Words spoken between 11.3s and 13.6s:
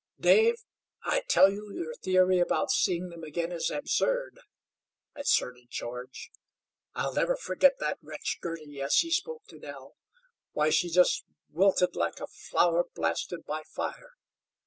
wilted like a flower blasted